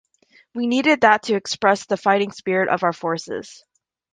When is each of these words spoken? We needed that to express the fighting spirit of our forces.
We 0.55 0.65
needed 0.65 1.01
that 1.01 1.21
to 1.25 1.35
express 1.35 1.85
the 1.85 1.95
fighting 1.95 2.31
spirit 2.31 2.69
of 2.69 2.81
our 2.81 2.91
forces. 2.91 3.63